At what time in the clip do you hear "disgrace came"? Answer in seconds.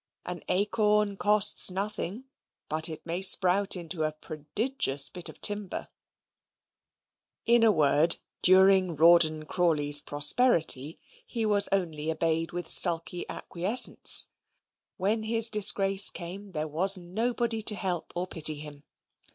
15.51-16.53